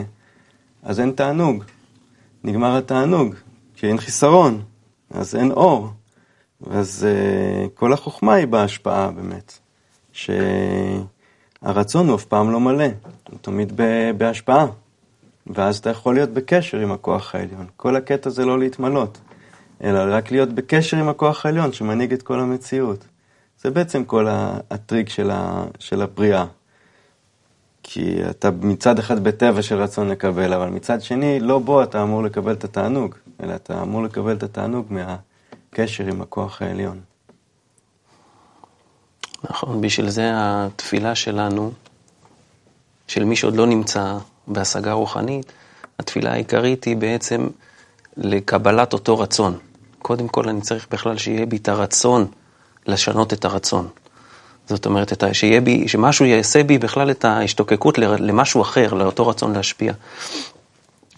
אז 0.83 0.99
אין 0.99 1.11
תענוג. 1.11 1.63
נגמר 2.43 2.77
התענוג, 2.77 3.35
כי 3.75 3.87
אין 3.87 3.97
חיסרון, 3.97 4.61
אז 5.11 5.35
אין 5.35 5.51
אור. 5.51 5.89
אז 6.71 7.07
uh, 7.07 7.69
כל 7.73 7.93
החוכמה 7.93 8.33
היא 8.33 8.47
בהשפעה 8.47 9.11
באמת, 9.11 9.59
שהרצון 10.11 12.07
הוא 12.07 12.15
אף 12.15 12.25
פעם 12.25 12.51
לא 12.51 12.59
מלא, 12.59 12.87
הוא 13.29 13.39
תמיד 13.41 13.81
בהשפעה. 14.17 14.65
ואז 15.47 15.77
אתה 15.77 15.89
יכול 15.89 16.15
להיות 16.15 16.29
בקשר 16.29 16.79
עם 16.79 16.91
הכוח 16.91 17.35
העליון. 17.35 17.65
כל 17.77 17.95
הקטע 17.95 18.29
זה 18.29 18.45
לא 18.45 18.59
להתמלות, 18.59 19.17
אלא 19.83 20.15
רק 20.15 20.31
להיות 20.31 20.49
בקשר 20.49 20.97
עם 20.97 21.09
הכוח 21.09 21.45
העליון 21.45 21.73
שמנהיג 21.73 22.13
את 22.13 22.21
כל 22.21 22.39
המציאות. 22.39 23.05
זה 23.61 23.69
בעצם 23.71 24.03
כל 24.03 24.27
הטריק 24.29 25.09
של, 25.09 25.31
ה, 25.31 25.65
של 25.79 26.01
הבריאה. 26.01 26.45
כי 27.83 28.29
אתה 28.29 28.51
מצד 28.51 28.99
אחד 28.99 29.23
בטבע 29.23 29.61
של 29.61 29.75
רצון 29.75 30.09
לקבל, 30.09 30.53
אבל 30.53 30.69
מצד 30.69 31.01
שני, 31.01 31.39
לא 31.39 31.59
בו 31.59 31.83
אתה 31.83 32.03
אמור 32.03 32.23
לקבל 32.23 32.53
את 32.53 32.63
התענוג, 32.63 33.15
אלא 33.43 33.55
אתה 33.55 33.81
אמור 33.81 34.03
לקבל 34.03 34.35
את 34.35 34.43
התענוג 34.43 34.85
מהקשר 34.89 36.07
עם 36.07 36.21
הכוח 36.21 36.61
העליון. 36.61 36.99
נכון, 39.49 39.81
בשביל 39.81 40.09
זה 40.09 40.31
התפילה 40.33 41.15
שלנו, 41.15 41.71
של 43.07 43.23
מי 43.23 43.35
שעוד 43.35 43.55
לא 43.55 43.67
נמצא 43.67 44.17
בהשגה 44.47 44.93
רוחנית, 44.93 45.51
התפילה 45.99 46.31
העיקרית 46.31 46.83
היא 46.83 46.97
בעצם 46.97 47.47
לקבלת 48.17 48.93
אותו 48.93 49.19
רצון. 49.19 49.57
קודם 49.99 50.27
כל 50.27 50.49
אני 50.49 50.61
צריך 50.61 50.87
בכלל 50.91 51.17
שיהיה 51.17 51.45
בי 51.45 51.57
את 51.57 51.69
הרצון 51.69 52.27
לשנות 52.87 53.33
את 53.33 53.45
הרצון. 53.45 53.87
זאת 54.69 54.85
אומרת, 54.85 55.23
שיהיה 55.33 55.61
בי, 55.61 55.87
שמשהו 55.87 56.25
יעשה 56.25 56.63
בי 56.63 56.77
בכלל 56.77 57.11
את 57.11 57.25
ההשתוקקות 57.25 57.97
למשהו 57.97 58.61
אחר, 58.61 58.93
לאותו 58.93 59.27
רצון 59.27 59.53
להשפיע. 59.53 59.93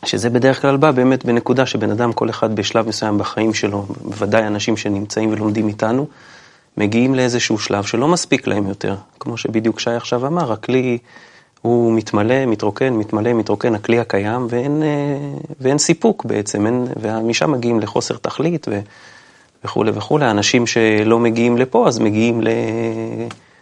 שזה 0.05 0.29
בדרך 0.29 0.61
כלל 0.61 0.77
בא 0.77 0.91
באמת 0.91 1.25
בנקודה 1.25 1.65
שבן 1.65 1.91
אדם, 1.91 2.13
כל 2.13 2.29
אחד 2.29 2.55
בשלב 2.55 2.87
מסוים 2.87 3.17
בחיים 3.17 3.53
שלו, 3.53 3.85
בוודאי 4.01 4.47
אנשים 4.47 4.77
שנמצאים 4.77 5.29
ולומדים 5.29 5.67
איתנו, 5.67 6.07
מגיעים 6.77 7.15
לאיזשהו 7.15 7.59
שלב 7.59 7.83
שלא 7.83 8.07
מספיק 8.07 8.47
להם 8.47 8.67
יותר. 8.67 8.95
כמו 9.19 9.37
שבדיוק 9.37 9.79
שי 9.79 9.89
עכשיו 9.89 10.27
אמר, 10.27 10.51
הכלי 10.51 10.97
הוא 11.61 11.93
מתמלא, 11.93 12.45
מתרוקן, 12.45 12.93
מתמלא, 12.93 13.33
מתרוקן, 13.33 13.75
הכלי 13.75 13.99
הקיים, 13.99 14.47
ואין, 14.49 14.83
אה, 14.83 15.17
ואין 15.61 15.77
סיפוק 15.77 16.25
בעצם, 16.25 16.65
אין, 16.65 16.87
ומשם 17.01 17.51
מגיעים 17.51 17.79
לחוסר 17.79 18.17
תכלית 18.17 18.67
ו, 18.69 18.79
וכולי 19.65 19.91
וכולי. 19.93 20.31
אנשים 20.31 20.67
שלא 20.67 21.19
מגיעים 21.19 21.57
לפה, 21.57 21.87
אז 21.87 21.99
מגיעים, 21.99 22.41
ל, 22.41 22.47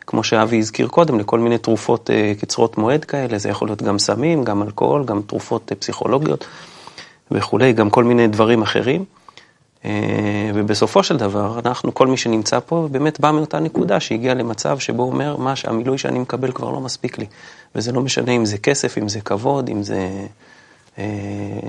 כמו 0.07 0.23
שאבי 0.23 0.59
הזכיר 0.59 0.87
קודם, 0.87 1.19
לכל 1.19 1.39
מיני 1.39 1.57
תרופות 1.57 2.09
אה, 2.09 2.33
קצרות 2.41 2.77
מועד 2.77 3.05
כאלה, 3.05 3.37
זה 3.37 3.49
יכול 3.49 3.67
להיות 3.67 3.81
גם 3.81 3.99
סמים, 3.99 4.43
גם 4.43 4.63
אלכוהול, 4.63 5.05
גם 5.05 5.21
תרופות 5.27 5.71
אה, 5.71 5.75
פסיכולוגיות 5.75 6.45
וכולי, 7.31 7.73
גם 7.73 7.89
כל 7.89 8.03
מיני 8.03 8.27
דברים 8.27 8.61
אחרים. 8.61 9.05
אה, 9.85 10.51
ובסופו 10.53 11.03
של 11.03 11.17
דבר, 11.17 11.59
אנחנו, 11.65 11.93
כל 11.93 12.07
מי 12.07 12.17
שנמצא 12.17 12.59
פה, 12.65 12.87
באמת 12.91 13.19
בא 13.19 13.31
מאותה 13.31 13.59
נקודה 13.59 13.99
שהגיע 13.99 14.33
למצב 14.33 14.79
שבו 14.79 15.03
הוא 15.03 15.11
אומר, 15.11 15.37
מה 15.37 15.55
שהמילוי 15.55 15.97
שאני 15.97 16.19
מקבל 16.19 16.51
כבר 16.51 16.71
לא 16.71 16.79
מספיק 16.79 17.17
לי. 17.17 17.25
וזה 17.75 17.91
לא 17.91 18.01
משנה 18.01 18.31
אם 18.31 18.45
זה 18.45 18.57
כסף, 18.57 18.97
אם 18.97 19.09
זה 19.09 19.21
כבוד, 19.21 19.69
אם 19.69 19.83
זה 19.83 20.09
אה, 20.97 21.03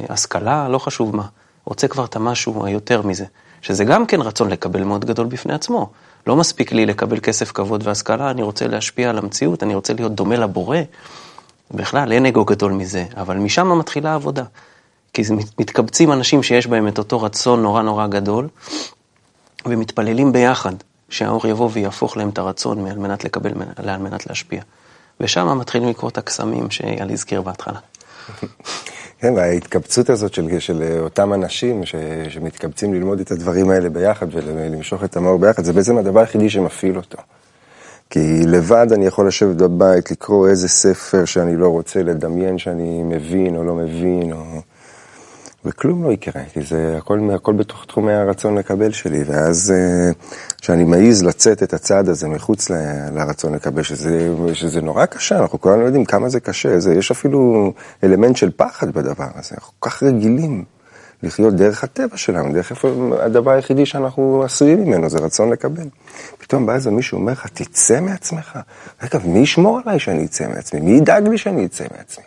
השכלה, 0.08 0.68
לא 0.68 0.78
חשוב 0.78 1.16
מה. 1.16 1.26
רוצה 1.64 1.88
כבר 1.88 2.04
את 2.04 2.16
המשהו 2.16 2.66
היותר 2.66 3.02
מזה. 3.02 3.25
שזה 3.62 3.85
גם 3.85 4.06
כן 4.06 4.20
רצון 4.20 4.50
לקבל 4.50 4.85
מאוד 4.85 5.04
גדול 5.04 5.26
בפני 5.26 5.54
עצמו. 5.54 5.90
לא 6.26 6.37
מספיק 6.37 6.73
לי 6.73 6.87
לקבל 6.87 7.20
כסף, 7.20 7.52
כבוד 7.52 7.87
והשכלה, 7.87 8.30
אני 8.30 8.42
רוצה 8.42 8.66
להשפיע 8.66 9.11
על 9.11 9.18
המציאות, 9.18 9.62
אני 9.62 9.75
רוצה 9.75 9.92
להיות 9.92 10.14
דומה 10.14 10.37
לבורא. 10.37 10.78
בכלל, 11.70 12.12
אין 12.12 12.26
אגו 12.26 12.44
גדול 12.44 12.73
מזה, 12.73 13.04
אבל 13.16 13.37
משם 13.37 13.78
מתחילה 13.78 14.12
העבודה. 14.12 14.44
כי 15.16 15.23
מתקבצים 15.58 16.12
אנשים 16.12 16.42
שיש 16.42 16.66
בהם 16.66 16.88
את 16.88 16.99
אותו 16.99 17.23
רצון 17.23 17.62
נורא 17.62 17.82
נורא 17.82 18.06
גדול, 18.06 18.49
ומתפללים 19.66 20.32
ביחד 20.32 20.73
שהאור 21.08 21.46
יבוא 21.46 21.70
ויהפוך 21.73 22.16
להם 22.16 22.28
את 22.28 22.38
הרצון 22.38 22.87
על 22.87 22.99
מנת 22.99 23.25
לקבל, 23.25 23.52
על 23.76 23.96
מנת 23.96 24.26
להשפיע. 24.26 24.62
ושם 25.20 25.58
מתחילים 25.58 25.88
לקרות 25.88 26.18
הקסמים 26.18 26.70
שאייל 26.70 27.12
הזכיר 27.12 27.42
בהתחלה. 27.42 27.78
כן, 29.20 29.35
וההתקבצות 29.35 30.11
הזאת 30.11 30.35
של, 30.35 30.61
של 30.61 30.99
אותם 31.00 31.35
אנשים 31.35 31.85
ש, 31.85 31.94
שמתקבצים 32.28 32.94
ללמוד 32.94 33.20
את 33.20 33.30
הדברים 33.30 33.70
האלה 33.70 33.88
ביחד 33.88 34.26
ולמשוך 34.32 35.04
את 35.04 35.16
המאור 35.16 35.38
ביחד, 35.38 35.64
זה 35.64 35.73
בעצם 35.73 35.99
הדבר 35.99 36.20
היחידי 36.20 36.50
שמפעיל 36.50 36.96
אותו. 36.96 37.18
כי 38.11 38.46
לבד 38.46 38.87
אני 38.92 39.06
יכול 39.06 39.28
לשבת 39.28 39.56
בבית, 39.56 40.11
לקרוא 40.11 40.49
איזה 40.49 40.68
ספר 40.68 41.25
שאני 41.25 41.56
לא 41.56 41.68
רוצה, 41.68 42.02
לדמיין 42.02 42.58
שאני 42.58 43.02
מבין 43.02 43.56
או 43.56 43.64
לא 43.64 43.75
מבין, 43.75 44.32
או... 44.32 44.61
וכלום 45.66 46.04
לא 46.04 46.12
יקרה, 46.12 46.42
כי 46.52 46.61
זה 46.62 46.94
הכל, 46.99 47.30
הכל 47.35 47.52
בתוך 47.52 47.85
תחומי 47.85 48.12
הרצון 48.12 48.58
לקבל 48.58 48.92
שלי, 48.92 49.23
ואז 49.26 49.75
אה, 49.76 50.11
כשאני 50.61 50.85
מעז 50.85 51.25
לצאת 51.25 51.62
את 51.62 51.75
הצעד 51.75 52.08
הזה 52.08 52.28
מחוץ 52.28 52.70
ל, 52.70 52.75
לרצון 53.12 53.54
לקבל, 53.54 53.82
שזה, 53.82 54.30
שזה 54.52 54.80
נורא 54.80 55.06
קשה, 55.06 55.38
אנחנו 55.38 55.61
כולנו 55.61 55.82
יודעים 55.82 56.04
כמה 56.04 56.28
זה 56.28 56.40
קשה, 56.40 56.78
זה, 56.78 56.94
יש 56.94 57.11
אפילו 57.11 57.73
אלמנט 58.04 58.37
של 58.37 58.50
פחד 58.56 58.90
בדבר 58.90 59.28
הזה, 59.35 59.54
אנחנו 59.54 59.73
כל 59.78 59.90
כך 59.90 60.02
רגילים 60.02 60.64
לחיות 61.23 61.54
דרך 61.54 61.85
הטבע 61.85 62.16
שלנו, 62.16 62.52
דרך 62.52 62.70
איפה, 62.70 62.88
הדבר 63.20 63.50
היחידי 63.50 63.87
שאנחנו 63.87 64.42
עשויים 64.44 64.85
ממנו 64.85 65.08
זה 65.08 65.18
רצון 65.18 65.50
לקבל. 65.50 65.88
פתאום 66.38 66.66
בא 66.66 66.75
איזה 66.75 66.90
מישהו 66.90 67.18
אומר 67.18 67.32
לך, 67.32 67.46
תצא 67.46 68.00
מעצמך. 68.00 68.58
רגע, 69.02 69.18
מי 69.25 69.38
ישמור 69.38 69.80
עליי 69.85 69.99
שאני 69.99 70.25
אצא 70.25 70.49
מעצמי? 70.49 70.80
מי 70.80 70.90
ידאג 70.90 71.28
לי 71.28 71.38
שאני 71.38 71.66
אצא 71.66 71.85
מעצמי? 71.96 72.25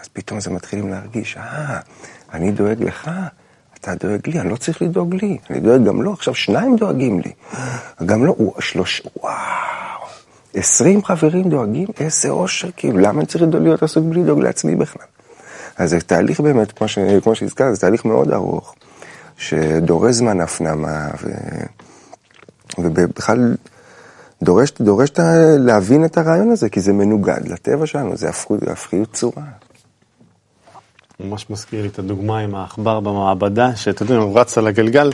אז 0.00 0.08
פתאום 0.12 0.40
זה 0.40 0.50
מתחילים 0.50 0.88
להרגיש, 0.88 1.36
אה, 1.36 1.78
אני 2.36 2.52
דואג 2.52 2.82
לך, 2.82 3.10
אתה 3.80 3.94
דואג 3.94 4.28
לי, 4.28 4.40
אני 4.40 4.50
לא 4.50 4.56
צריך 4.56 4.82
לדאוג 4.82 5.14
לי, 5.14 5.38
אני 5.50 5.60
דואג 5.60 5.84
גם 5.84 6.02
לו, 6.02 6.12
עכשיו 6.12 6.34
שניים 6.34 6.76
דואגים 6.76 7.20
לי. 7.20 7.32
גם 8.06 8.24
לו, 8.24 8.34
הוא 8.38 8.52
שלוש, 8.60 9.02
וואו, 9.22 9.34
עשרים 10.54 11.04
חברים 11.04 11.50
דואגים, 11.50 11.88
איזה 12.00 12.28
אושר, 12.28 12.68
כאילו, 12.76 12.98
למה 12.98 13.18
אני 13.18 13.26
צריך 13.26 13.44
להיות 13.60 13.82
עסוק 13.82 14.04
בלי 14.04 14.22
לדאוג 14.22 14.40
לעצמי 14.40 14.76
בכלל? 14.76 15.06
אז 15.76 15.90
זה 15.90 16.00
תהליך 16.00 16.40
באמת, 16.40 16.72
כמו, 16.72 16.88
ש... 16.88 16.98
כמו 17.22 17.34
שהזכרת, 17.34 17.74
זה 17.74 17.80
תהליך 17.80 18.04
מאוד 18.04 18.32
ארוך, 18.32 18.74
שדורש 19.36 20.14
זמן 20.14 20.40
הפנמה, 20.40 21.08
ו... 21.22 21.28
ובכלל 22.78 23.54
דורש, 24.42 24.72
דורש 24.80 25.10
להבין 25.58 26.04
את 26.04 26.18
הרעיון 26.18 26.50
הזה, 26.50 26.68
כי 26.68 26.80
זה 26.80 26.92
מנוגד 26.92 27.48
לטבע 27.48 27.86
שלנו, 27.86 28.16
זה 28.16 28.28
הפכיות 28.66 29.12
צורה. 29.12 29.42
ממש 31.20 31.50
מזכיר 31.50 31.82
לי 31.82 31.88
את 31.88 31.98
הדוגמה 31.98 32.38
עם 32.38 32.54
העכבר 32.54 33.00
במעבדה, 33.00 33.76
שאתה 33.76 34.02
יודע, 34.02 34.16
הוא 34.16 34.40
רץ 34.40 34.58
על 34.58 34.66
הגלגל, 34.66 35.10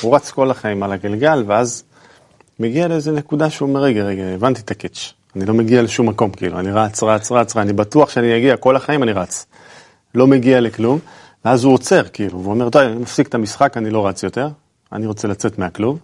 הוא 0.00 0.16
רץ 0.16 0.30
כל 0.30 0.50
החיים 0.50 0.82
על 0.82 0.92
הגלגל, 0.92 1.44
ואז 1.46 1.82
מגיע 2.60 2.88
לאיזה 2.88 3.12
נקודה 3.12 3.50
שהוא 3.50 3.68
אומר, 3.68 3.80
רגע, 3.80 4.04
רגע, 4.04 4.22
הבנתי 4.22 4.60
את 4.60 4.70
הקאץ', 4.70 5.12
אני 5.36 5.46
לא 5.46 5.54
מגיע 5.54 5.82
לשום 5.82 6.08
מקום, 6.08 6.30
כאילו, 6.30 6.58
אני 6.58 6.70
רץ, 6.70 7.02
רץ, 7.02 7.32
רץ, 7.32 7.56
אני 7.56 7.72
בטוח 7.72 8.10
שאני 8.10 8.36
אגיע, 8.36 8.56
כל 8.56 8.76
החיים 8.76 9.02
אני 9.02 9.12
רץ. 9.12 9.46
לא 10.14 10.26
מגיע 10.26 10.60
לכלום, 10.60 10.98
ואז 11.44 11.64
הוא 11.64 11.74
עוצר, 11.74 12.02
כאילו, 12.12 12.40
והוא 12.40 12.52
אומר, 12.52 12.70
טוב, 12.70 12.82
אני 12.82 12.94
מפסיק 12.94 13.28
את 13.28 13.34
המשחק, 13.34 13.76
אני 13.76 13.90
לא 13.90 14.06
רץ 14.06 14.22
יותר, 14.22 14.48
אני 14.92 15.06
רוצה 15.06 15.28
לצאת 15.28 15.58
מהכלוב. 15.58 15.98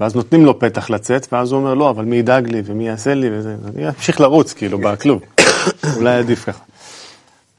ואז 0.00 0.14
נותנים 0.14 0.44
לו 0.44 0.58
פתח 0.58 0.90
לצאת, 0.90 1.26
ואז 1.32 1.52
הוא 1.52 1.60
אומר, 1.60 1.74
לא, 1.74 1.90
אבל 1.90 2.04
מי 2.04 2.16
ידאג 2.16 2.50
לי 2.50 2.62
ומי 2.64 2.88
יעשה 2.88 3.14
לי 3.14 3.28
וזה, 3.32 3.56
אני 3.68 3.88
אמשיך 3.88 4.20
לרוץ, 4.20 4.52
כאילו, 4.52 4.78
בכלוב. 4.78 5.22
אולי 5.96 6.14
עדיף 6.14 6.44
ככה. 6.44 6.62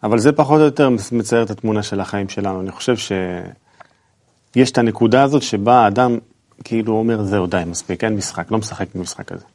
אבל 0.06 0.20
זה 0.20 0.32
פחות 0.32 0.60
או 0.60 0.66
יותר 0.66 0.90
מצייר 1.12 1.44
את 1.44 1.50
התמונה 1.50 1.84
של 1.84 2.00
החיים 2.00 2.30
שלנו. 2.30 2.62
אני 2.62 2.72
חושב 2.72 2.96
שיש 2.98 4.72
את 4.72 4.78
הנקודה 4.78 5.24
הזאת 5.24 5.42
שבה 5.42 5.76
האדם 5.76 6.18
כאילו 6.64 6.94
אומר, 6.94 7.24
זהו, 7.24 7.48
די, 7.48 7.64
מספיק, 7.68 8.04
אין 8.04 8.16
משחק, 8.16 8.52
לא 8.52 8.58
משחק 8.58 8.88
במשחק 8.96 9.32
הזה. 9.32 9.46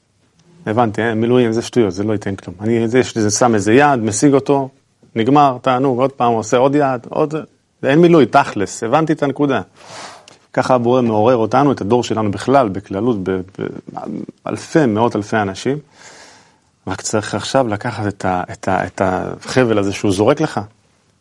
הבנתי, 0.66 1.02
אין, 1.02 1.20
מילואים 1.20 1.52
זה 1.52 1.62
שטויות, 1.62 1.92
זה 1.92 2.04
לא 2.04 2.12
ייתן 2.12 2.36
כלום. 2.36 2.56
אני 2.60 2.88
זה, 2.88 3.00
זה 3.14 3.30
שם 3.30 3.54
איזה 3.54 3.72
יעד, 3.72 3.98
משיג 3.98 4.34
אותו, 4.34 4.68
נגמר, 5.14 5.56
תענוג, 5.62 5.98
עוד 5.98 6.12
פעם 6.12 6.32
עושה 6.32 6.56
עוד 6.56 6.74
יעד, 6.74 7.06
עוד... 7.08 7.34
אין 7.82 7.98
מילוי, 7.98 8.26
תכלס, 8.26 8.82
הבנתי 8.82 9.12
את 9.12 9.22
הנקודה. 9.22 9.60
ככה 10.52 10.74
הבורא 10.74 11.02
מעורר 11.02 11.36
אותנו, 11.36 11.72
את 11.72 11.80
הדור 11.80 12.04
שלנו 12.04 12.30
בכלל, 12.30 12.68
בכללות, 12.68 13.16
באלפי, 14.44 14.86
מאות 14.86 15.16
אלפי 15.16 15.36
אנשים. 15.36 15.78
רק 16.90 17.00
צריך 17.00 17.34
עכשיו 17.34 17.68
לקחת 17.68 18.06
את, 18.06 18.24
ה, 18.24 18.42
את, 18.52 18.68
ה, 18.68 18.86
את 18.86 19.00
החבל 19.04 19.78
הזה 19.78 19.92
שהוא 19.92 20.12
זורק 20.12 20.40
לך, 20.40 20.60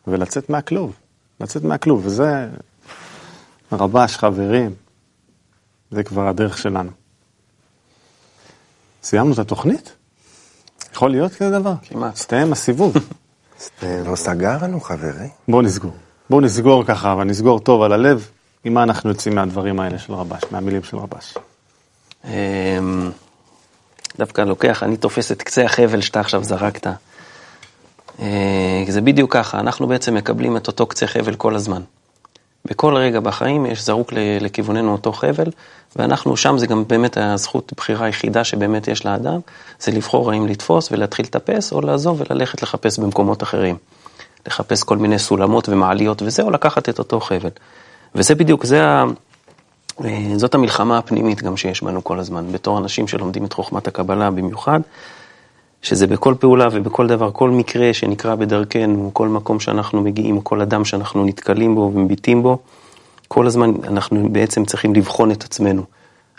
ולצאת 0.06 0.50
מהכלוב, 0.50 0.92
לצאת 1.40 1.64
מהכלוב, 1.64 2.06
וזה 2.06 2.48
רבש, 3.72 4.16
חברים, 4.16 4.74
זה 5.90 6.02
כבר 6.02 6.28
הדרך 6.28 6.58
שלנו. 6.58 6.90
סיימנו 9.02 9.32
את 9.32 9.38
התוכנית? 9.38 9.96
יכול 10.94 11.10
להיות 11.10 11.34
כזה 11.34 11.50
דבר? 11.50 11.74
כמעט. 11.82 12.14
הסתיים 12.14 12.52
הסיבוב. 12.52 12.94
לא 14.08 14.16
סגרנו, 14.16 14.80
חברי. 14.80 15.28
בואו 15.48 15.62
נסגור. 15.62 15.94
בואו 16.30 16.40
נסגור 16.40 16.84
ככה, 16.84 17.12
אבל 17.12 17.24
נסגור 17.24 17.60
טוב 17.60 17.82
על 17.82 17.92
הלב. 17.92 18.30
עם 18.64 18.74
מה 18.74 18.82
אנחנו 18.82 19.10
יוצאים 19.10 19.34
מהדברים 19.34 19.80
האלה 19.80 19.98
של 19.98 20.12
רבש, 20.12 20.42
מהמילים 20.50 20.82
של 20.82 20.96
רבש? 20.96 21.34
דווקא 24.18 24.42
לוקח, 24.42 24.82
אני 24.82 24.96
תופס 24.96 25.32
את 25.32 25.42
קצה 25.42 25.64
החבל 25.64 26.00
שאתה 26.00 26.20
עכשיו 26.20 26.44
זרקת. 26.44 26.86
אה, 28.20 28.84
זה 28.88 29.00
בדיוק 29.00 29.32
ככה, 29.32 29.60
אנחנו 29.60 29.86
בעצם 29.86 30.14
מקבלים 30.14 30.56
את 30.56 30.66
אותו 30.66 30.86
קצה 30.86 31.06
חבל 31.06 31.34
כל 31.34 31.54
הזמן. 31.54 31.82
בכל 32.64 32.96
רגע 32.96 33.20
בחיים 33.20 33.66
יש 33.66 33.84
זרוק 33.84 34.12
לכיווננו 34.40 34.92
אותו 34.92 35.12
חבל, 35.12 35.50
ואנחנו 35.96 36.36
שם, 36.36 36.58
זה 36.58 36.66
גם 36.66 36.84
באמת 36.86 37.16
הזכות 37.16 37.72
בחירה 37.76 38.06
היחידה 38.06 38.44
שבאמת 38.44 38.88
יש 38.88 39.06
לאדם, 39.06 39.40
זה 39.80 39.92
לבחור 39.92 40.32
האם 40.32 40.46
לתפוס 40.46 40.92
ולהתחיל 40.92 41.26
לטפס, 41.26 41.72
או 41.72 41.80
לעזוב 41.80 42.20
וללכת 42.20 42.62
לחפש 42.62 42.98
במקומות 42.98 43.42
אחרים. 43.42 43.76
לחפש 44.46 44.82
כל 44.82 44.96
מיני 44.96 45.18
סולמות 45.18 45.68
ומעליות 45.68 46.22
וזה, 46.22 46.42
או 46.42 46.50
לקחת 46.50 46.88
את 46.88 46.98
אותו 46.98 47.20
חבל. 47.20 47.50
וזה 48.14 48.34
בדיוק, 48.34 48.64
זה 48.64 48.84
ה... 48.84 49.04
אה, 50.04 50.32
זאת 50.36 50.54
המלחמה 50.54 50.98
הפנימית 50.98 51.42
גם 51.42 51.56
שיש 51.56 51.82
בנו 51.82 52.04
כל 52.04 52.18
הזמן, 52.18 52.52
בתור 52.52 52.78
אנשים 52.78 53.08
שלומדים 53.08 53.44
את 53.44 53.52
חוכמת 53.52 53.88
הקבלה 53.88 54.30
במיוחד, 54.30 54.80
שזה 55.82 56.06
בכל 56.06 56.34
פעולה 56.40 56.68
ובכל 56.72 57.06
דבר, 57.06 57.30
כל 57.32 57.50
מקרה 57.50 57.94
שנקרא 57.94 58.34
בדרכנו, 58.34 59.10
כל 59.12 59.28
מקום 59.28 59.60
שאנחנו 59.60 60.00
מגיעים, 60.00 60.40
כל 60.40 60.60
אדם 60.60 60.84
שאנחנו 60.84 61.24
נתקלים 61.24 61.74
בו 61.74 61.92
ומביטים 61.94 62.42
בו, 62.42 62.58
כל 63.28 63.46
הזמן 63.46 63.72
אנחנו 63.84 64.28
בעצם 64.32 64.64
צריכים 64.64 64.94
לבחון 64.94 65.30
את 65.30 65.44
עצמנו. 65.44 65.82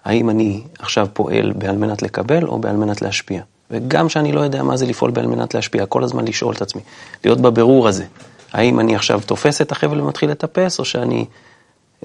האם 0.05 0.29
אני 0.29 0.61
עכשיו 0.79 1.07
פועל 1.13 1.53
בעל 1.55 1.77
מנת 1.77 2.01
לקבל 2.01 2.45
או 2.47 2.59
בעל 2.59 2.75
מנת 2.75 3.01
להשפיע? 3.01 3.41
וגם 3.71 4.09
שאני 4.09 4.31
לא 4.31 4.41
יודע 4.41 4.63
מה 4.63 4.77
זה 4.77 4.85
לפעול 4.85 5.11
בעל 5.11 5.27
מנת 5.27 5.53
להשפיע, 5.53 5.85
כל 5.85 6.03
הזמן 6.03 6.27
לשאול 6.27 6.53
את 6.53 6.61
עצמי, 6.61 6.81
להיות 7.23 7.41
בבירור 7.41 7.87
הזה. 7.87 8.05
האם 8.53 8.79
אני 8.79 8.95
עכשיו 8.95 9.21
תופס 9.25 9.61
את 9.61 9.71
החבל 9.71 10.01
ומתחיל 10.01 10.31
לטפס, 10.31 10.79
או 10.79 10.85
שאני 10.85 11.25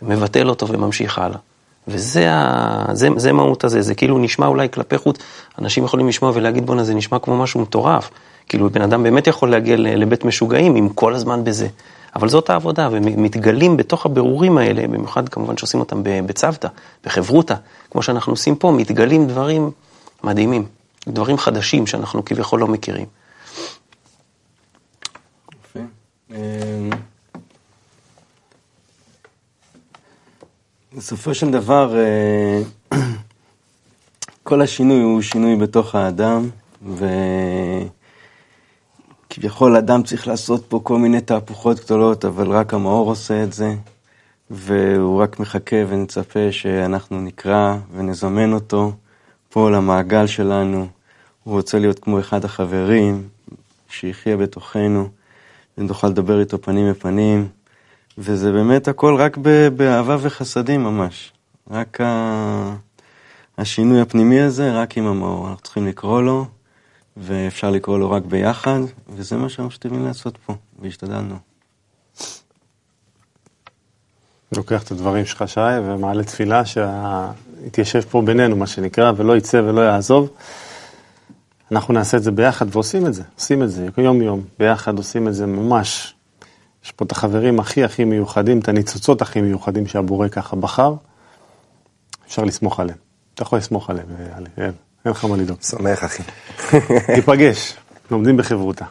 מבטל 0.03 0.49
אותו 0.49 0.69
וממשיך 0.69 1.19
הלאה. 1.19 1.39
וזה 1.89 2.33
ה... 2.33 2.85
זה, 2.93 3.09
זה 3.17 3.33
מהות 3.33 3.65
הזה, 3.65 3.83
זה 3.83 3.95
כאילו 3.95 4.19
נשמע 4.19 4.47
אולי 4.47 4.69
כלפי 4.69 4.99
חוץ, 4.99 5.19
אנשים 5.59 5.85
יכולים 5.85 6.09
לשמוע 6.09 6.33
ולהגיד 6.35 6.67
בואנה 6.67 6.85
זה 6.85 6.95
נשמע 6.95 7.19
כמו 7.19 7.37
משהו 7.37 7.61
מטורף, 7.61 8.11
כאילו 8.49 8.71
בן 8.71 8.83
אדם 8.83 9.03
באמת 9.03 9.27
יכול 9.27 9.51
להגיע 9.51 9.77
לבית 9.77 10.25
משוגעים 10.25 10.77
עם 10.77 10.89
כל 10.89 11.15
הזמן 11.15 11.45
בזה, 11.45 11.69
אבל 12.17 12.29
זאת 12.29 12.51
העבודה, 12.51 12.89
ומתגלים 12.93 13.77
בתוך 13.77 14.07
הבירורים 14.07 14.59
האלה, 14.59 14.83
במיוחד 14.83 15.29
כמובן 15.29 15.57
שעושים 15.57 15.81
אותם 15.81 16.01
בצוותא, 16.05 16.69
בחברותא, 17.05 17.55
כמו 17.91 18.03
שאנחנו 18.03 18.33
עושים 18.33 18.57
פה, 18.57 18.73
מתגלים 18.73 19.27
דברים 19.27 19.71
מדהימים, 20.25 20.67
דברים 21.09 21.39
חדשים 21.39 21.87
שאנחנו 21.87 22.25
כביכול 22.25 22.61
לא 22.61 22.67
מכירים. 22.67 23.07
יפה. 25.65 25.81
בסופו 30.97 31.35
של 31.35 31.51
דבר, 31.51 31.97
אה, 31.99 32.63
כל 34.43 34.63
השינוי 34.63 35.01
הוא 35.01 35.23
שינוי 35.23 35.57
בתוך 35.57 35.95
האדם, 35.95 36.49
וכביכול 39.31 39.77
אדם 39.77 40.03
צריך 40.03 40.27
לעשות 40.27 40.67
פה 40.69 40.81
כל 40.83 40.99
מיני 40.99 41.21
תהפוכות 41.21 41.81
גדולות, 41.85 42.25
אבל 42.25 42.51
רק 42.51 42.75
המאור 42.75 43.09
עושה 43.09 43.43
את 43.43 43.53
זה, 43.53 43.75
והוא 44.51 45.23
רק 45.23 45.41
מחכה 45.41 45.77
ונצפה 45.89 46.53
שאנחנו 46.53 47.21
נקרא 47.21 47.77
ונזמן 47.95 48.53
אותו 48.53 48.93
פה 49.51 49.71
למעגל 49.71 50.27
שלנו. 50.27 50.87
הוא 51.45 51.55
רוצה 51.55 51.79
להיות 51.79 51.99
כמו 51.99 52.21
אחד 52.21 52.45
החברים, 52.45 53.29
שיחיה 53.89 54.37
בתוכנו, 54.37 55.09
ונוכל 55.79 56.09
לדבר 56.09 56.41
איתו 56.41 56.63
פנים 56.63 56.91
בפנים. 56.91 57.49
וזה 58.19 58.53
באמת 58.53 58.89
הכל 58.89 59.17
רק 59.19 59.37
באהבה 59.77 60.17
וחסדים 60.21 60.85
ממש. 60.85 61.33
רק 61.71 62.01
ה... 62.01 62.75
השינוי 63.59 64.01
הפנימי 64.01 64.41
הזה, 64.41 64.73
רק 64.73 64.97
עם 64.99 65.07
המאור. 65.07 65.49
אנחנו 65.49 65.63
צריכים 65.63 65.87
לקרוא 65.87 66.23
לו, 66.23 66.47
ואפשר 67.17 67.71
לקרוא 67.71 67.99
לו 67.99 68.11
רק 68.11 68.23
ביחד, 68.23 68.81
וזה 69.09 69.37
מה 69.37 69.49
שאנחנו 69.49 69.69
משתדלים 69.69 70.05
לעשות 70.05 70.39
פה, 70.47 70.55
והשתדלנו. 70.79 71.37
לוקח 74.53 74.83
את 74.83 74.91
הדברים 74.91 75.25
שלך, 75.25 75.45
שי, 75.47 75.61
ומעלה 75.61 76.25
תפילה 76.25 76.63
שיתיישב 76.67 78.01
פה 78.01 78.23
בינינו, 78.23 78.57
מה 78.57 78.67
שנקרא, 78.67 79.13
ולא 79.17 79.37
יצא 79.37 79.57
ולא 79.57 79.81
יעזוב. 79.81 80.31
אנחנו 81.73 81.95
נעשה 81.95 82.17
את 82.17 82.23
זה 82.23 82.31
ביחד, 82.31 82.67
ועושים 82.71 83.07
את 83.07 83.15
זה, 83.15 83.23
עושים 83.35 83.63
את 83.63 83.71
זה 83.71 83.89
יום-יום, 83.99 84.43
ביחד 84.59 84.99
עושים 84.99 85.29
את 85.29 85.35
זה 85.35 85.47
ממש 85.47 86.16
יש 86.87 86.93
פה 86.93 87.05
את 87.05 87.13
החברים 87.13 87.61
הכי 87.61 87.85
הכי 87.85 88.05
מיוחדים, 88.05 88.59
את 88.59 88.69
הניצוצות 88.69 89.23
הכי 89.23 89.41
מיוחדים 89.41 89.87
שהבורא 89.87 90.29
ככה 90.29 90.57
בחר, 90.57 90.95
אפשר 92.27 92.45
לסמוך 92.45 92.81
עליהם. 92.81 92.99
אתה 93.35 93.43
יכול 93.43 93.59
לסמוך 93.59 93.91
עליהם, 93.91 94.07
אין 94.59 94.73
לך 95.05 95.25
מה 95.25 95.37
לדאוג. 95.37 95.59
סומך, 95.63 96.05
אחי. 96.05 96.23
ניפגש, 97.17 97.77
לומדים 98.11 98.37
בחברותא. 98.37 98.85